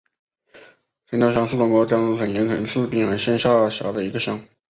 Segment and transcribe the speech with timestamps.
[1.07, 4.43] 陈涛乡是中国江苏省盐城市滨海县下辖的一个乡。